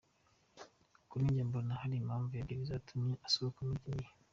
[1.09, 4.11] Kuri njye mbona hari impamvu ebyiri zatumye isohoka muri iki gihe.